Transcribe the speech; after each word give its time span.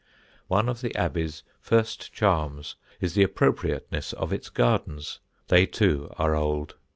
One 0.47 0.67
of 0.67 0.81
the 0.81 0.95
Abbey's 0.95 1.43
first 1.59 2.11
charms 2.11 2.75
is 2.99 3.13
the 3.13 3.21
appropriateness 3.21 4.13
of 4.13 4.33
its 4.33 4.49
gardens; 4.49 5.19
they 5.49 5.67
too 5.67 6.11
are 6.17 6.33
old. 6.35 6.73